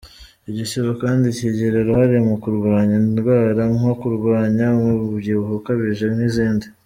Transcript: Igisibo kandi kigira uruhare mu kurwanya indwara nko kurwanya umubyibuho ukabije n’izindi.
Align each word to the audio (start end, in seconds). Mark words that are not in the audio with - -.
Igisibo 0.49 0.91
kandi 1.03 1.27
kigira 1.37 1.75
uruhare 1.81 2.17
mu 2.27 2.35
kurwanya 2.43 2.95
indwara 3.01 3.61
nko 3.75 3.91
kurwanya 4.01 4.65
umubyibuho 4.79 5.53
ukabije 5.59 6.07
n’izindi. 6.17 6.65